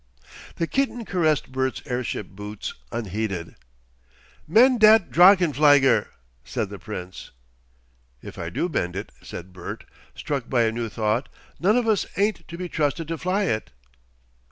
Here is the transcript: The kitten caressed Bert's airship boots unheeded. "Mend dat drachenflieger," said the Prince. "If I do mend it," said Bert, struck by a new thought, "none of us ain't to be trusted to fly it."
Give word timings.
The 0.55 0.65
kitten 0.65 1.05
caressed 1.05 1.51
Bert's 1.51 1.83
airship 1.85 2.29
boots 2.29 2.73
unheeded. 2.91 3.53
"Mend 4.47 4.79
dat 4.79 5.11
drachenflieger," 5.11 6.07
said 6.43 6.71
the 6.71 6.79
Prince. 6.79 7.29
"If 8.19 8.39
I 8.39 8.49
do 8.49 8.67
mend 8.67 8.95
it," 8.95 9.11
said 9.21 9.53
Bert, 9.53 9.83
struck 10.15 10.49
by 10.49 10.63
a 10.63 10.71
new 10.71 10.89
thought, 10.89 11.29
"none 11.59 11.77
of 11.77 11.87
us 11.87 12.07
ain't 12.17 12.47
to 12.47 12.57
be 12.57 12.67
trusted 12.67 13.07
to 13.09 13.17
fly 13.19 13.43
it." 13.43 13.69